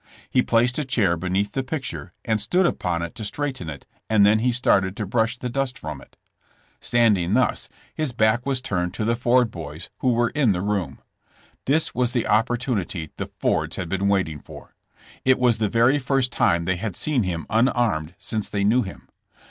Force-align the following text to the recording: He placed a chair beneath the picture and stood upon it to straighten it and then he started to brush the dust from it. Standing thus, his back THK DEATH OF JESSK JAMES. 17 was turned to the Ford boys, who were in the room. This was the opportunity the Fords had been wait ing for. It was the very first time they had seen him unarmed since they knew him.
He 0.31 0.41
placed 0.41 0.79
a 0.79 0.83
chair 0.83 1.15
beneath 1.15 1.51
the 1.51 1.61
picture 1.61 2.11
and 2.25 2.41
stood 2.41 2.65
upon 2.65 3.03
it 3.03 3.13
to 3.13 3.23
straighten 3.23 3.69
it 3.69 3.85
and 4.09 4.25
then 4.25 4.39
he 4.39 4.51
started 4.51 4.97
to 4.97 5.05
brush 5.05 5.37
the 5.37 5.47
dust 5.47 5.77
from 5.77 6.01
it. 6.01 6.17
Standing 6.79 7.35
thus, 7.35 7.69
his 7.93 8.11
back 8.11 8.39
THK 8.39 8.39
DEATH 8.39 8.39
OF 8.39 8.39
JESSK 8.39 8.45
JAMES. 8.45 8.45
17 8.45 8.49
was 8.49 8.61
turned 8.61 8.93
to 8.95 9.05
the 9.05 9.15
Ford 9.15 9.51
boys, 9.51 9.89
who 9.99 10.13
were 10.13 10.29
in 10.31 10.53
the 10.53 10.61
room. 10.61 11.01
This 11.67 11.93
was 11.93 12.13
the 12.13 12.25
opportunity 12.25 13.11
the 13.17 13.29
Fords 13.37 13.75
had 13.75 13.89
been 13.89 14.07
wait 14.07 14.27
ing 14.29 14.39
for. 14.39 14.73
It 15.23 15.37
was 15.37 15.59
the 15.59 15.69
very 15.69 15.99
first 15.99 16.31
time 16.31 16.65
they 16.65 16.77
had 16.77 16.95
seen 16.95 17.21
him 17.21 17.45
unarmed 17.47 18.15
since 18.17 18.49
they 18.49 18.63
knew 18.63 18.81
him. 18.81 19.07